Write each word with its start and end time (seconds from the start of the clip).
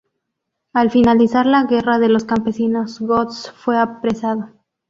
Al 0.73 0.89
finalizar 0.89 1.45
la 1.45 1.65
guerra 1.65 1.99
de 1.99 2.09
los 2.09 2.25
campesinos, 2.25 2.99
Götz 3.01 3.51
fue 3.51 3.77
apresado. 3.77 4.49